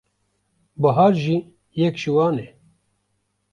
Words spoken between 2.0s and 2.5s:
ji wan e.